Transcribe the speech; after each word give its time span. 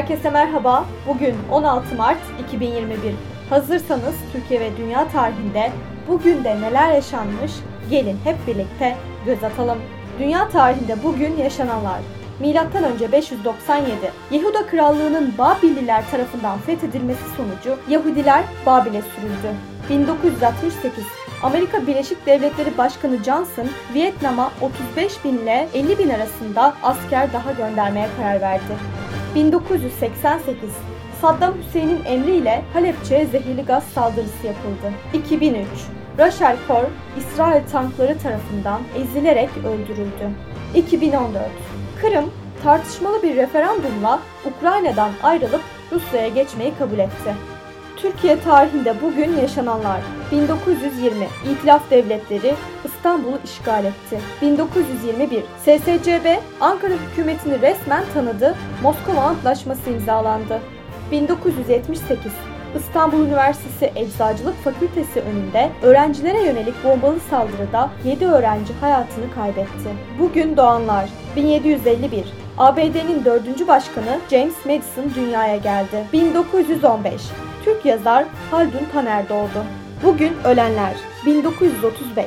Herkese 0.00 0.30
merhaba. 0.30 0.84
Bugün 1.08 1.34
16 1.50 1.96
Mart 1.96 2.18
2021. 2.46 3.14
Hazırsanız 3.50 4.14
Türkiye 4.32 4.60
ve 4.60 4.76
dünya 4.76 5.08
tarihinde 5.08 5.72
bugün 6.08 6.44
de 6.44 6.60
neler 6.60 6.94
yaşanmış? 6.94 7.52
Gelin 7.90 8.18
hep 8.24 8.36
birlikte 8.46 8.96
göz 9.26 9.44
atalım. 9.44 9.78
Dünya 10.18 10.48
tarihinde 10.48 11.02
bugün 11.04 11.36
yaşananlar. 11.36 12.00
Milattan 12.38 12.84
önce 12.84 13.12
597 13.12 13.90
Yehuda 14.30 14.66
Krallığı'nın 14.66 15.38
Babilliler 15.38 16.10
tarafından 16.10 16.58
fethedilmesi 16.58 17.24
sonucu 17.36 17.78
Yahudiler 17.88 18.44
Babil'e 18.66 19.02
sürüldü. 19.02 19.54
1968 19.90 21.04
Amerika 21.42 21.86
Birleşik 21.86 22.26
Devletleri 22.26 22.78
Başkanı 22.78 23.16
Johnson, 23.16 23.66
Vietnam'a 23.94 24.50
35 24.60 25.24
bin 25.24 25.38
ile 25.38 25.68
50 25.74 25.98
bin 25.98 26.10
arasında 26.10 26.74
asker 26.82 27.32
daha 27.32 27.52
göndermeye 27.52 28.08
karar 28.16 28.40
verdi. 28.40 28.74
1988 29.34 30.70
Saddam 31.20 31.54
Hüseyin'in 31.58 32.04
emriyle 32.04 32.62
Halepçe'ye 32.72 33.26
zehirli 33.26 33.62
gaz 33.62 33.84
saldırısı 33.84 34.46
yapıldı. 34.46 34.92
2003 35.14 35.66
Rachel 36.18 36.56
Kor, 36.68 36.84
İsrail 37.18 37.62
tankları 37.72 38.18
tarafından 38.18 38.80
ezilerek 38.96 39.50
öldürüldü. 39.58 40.30
2014 40.74 41.42
Kırım, 42.00 42.30
tartışmalı 42.62 43.22
bir 43.22 43.36
referandumla 43.36 44.20
Ukrayna'dan 44.44 45.10
ayrılıp 45.22 45.62
Rusya'ya 45.92 46.28
geçmeyi 46.28 46.72
kabul 46.78 46.98
etti. 46.98 47.34
Türkiye 48.02 48.40
tarihinde 48.40 48.94
bugün 49.02 49.36
yaşananlar 49.36 50.00
1920 50.32 51.28
İtilaf 51.52 51.90
Devletleri 51.90 52.54
İstanbul'u 52.84 53.38
işgal 53.44 53.84
etti. 53.84 54.20
1921 54.42 55.42
SSCB 55.58 56.26
Ankara 56.60 56.94
hükümetini 56.94 57.60
resmen 57.60 58.04
tanıdı. 58.14 58.54
Moskova 58.82 59.20
Antlaşması 59.20 59.90
imzalandı. 59.90 60.60
1978 61.10 62.32
İstanbul 62.76 63.26
Üniversitesi 63.26 63.92
Eczacılık 63.96 64.54
Fakültesi 64.64 65.20
önünde 65.20 65.70
öğrencilere 65.82 66.42
yönelik 66.42 66.84
bombalı 66.84 67.20
saldırıda 67.30 67.90
7 68.04 68.26
öğrenci 68.26 68.72
hayatını 68.80 69.34
kaybetti. 69.34 69.90
Bugün 70.18 70.56
doğanlar 70.56 71.08
1751 71.36 72.24
ABD'nin 72.60 73.24
4. 73.24 73.68
başkanı 73.68 74.18
James 74.30 74.66
Madison 74.66 75.04
dünyaya 75.14 75.56
geldi. 75.56 76.04
1915 76.12 77.22
Türk 77.64 77.84
yazar 77.84 78.24
Haldun 78.50 78.86
Taner 78.92 79.28
doğdu. 79.28 79.64
Bugün 80.04 80.32
ölenler 80.44 80.94
1935 81.26 82.26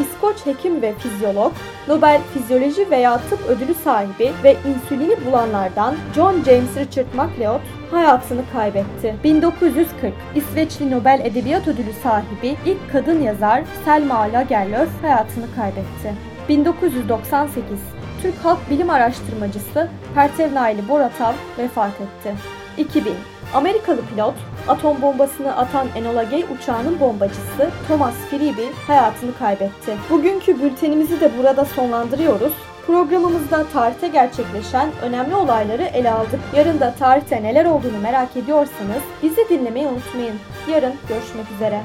İskoç 0.00 0.46
hekim 0.46 0.82
ve 0.82 0.94
fizyolog, 0.94 1.52
Nobel 1.88 2.20
Fizyoloji 2.34 2.90
veya 2.90 3.18
Tıp 3.30 3.46
ödülü 3.48 3.74
sahibi 3.74 4.32
ve 4.44 4.56
insülini 4.68 5.26
bulanlardan 5.26 5.96
John 6.14 6.34
James 6.44 6.76
Richard 6.76 7.14
MacLeod 7.14 7.60
hayatını 7.90 8.42
kaybetti. 8.52 9.16
1940 9.24 10.12
İsveçli 10.34 10.90
Nobel 10.90 11.20
Edebiyat 11.24 11.68
Ödülü 11.68 11.92
sahibi 12.02 12.56
ilk 12.66 12.92
kadın 12.92 13.22
yazar 13.22 13.62
Selma 13.84 14.32
Lagerlöf 14.32 15.02
hayatını 15.02 15.46
kaybetti. 15.56 16.14
1998 16.48 17.98
Türk 18.22 18.44
Halk 18.44 18.70
Bilim 18.70 18.90
Araştırmacısı 18.90 19.88
Pertev 20.14 20.54
Naili 20.54 20.88
Boratav 20.88 21.32
vefat 21.58 21.92
etti. 21.92 22.34
2000 22.78 23.14
Amerikalı 23.54 24.00
pilot 24.06 24.34
atom 24.68 25.02
bombasını 25.02 25.56
atan 25.56 25.86
Enola 25.96 26.22
Gay 26.22 26.44
uçağının 26.56 27.00
bombacısı 27.00 27.70
Thomas 27.88 28.14
Freeby 28.14 28.66
hayatını 28.86 29.38
kaybetti. 29.38 29.96
Bugünkü 30.10 30.62
bültenimizi 30.62 31.20
de 31.20 31.30
burada 31.38 31.64
sonlandırıyoruz. 31.64 32.52
Programımızda 32.86 33.66
tarihte 33.72 34.08
gerçekleşen 34.08 34.90
önemli 35.02 35.34
olayları 35.34 35.82
ele 35.82 36.10
aldık. 36.10 36.40
Yarın 36.56 36.80
da 36.80 36.94
tarihte 36.98 37.42
neler 37.42 37.64
olduğunu 37.64 37.98
merak 38.02 38.36
ediyorsanız 38.36 39.02
bizi 39.22 39.48
dinlemeyi 39.48 39.86
unutmayın. 39.86 40.36
Yarın 40.70 40.94
görüşmek 41.08 41.46
üzere. 41.56 41.80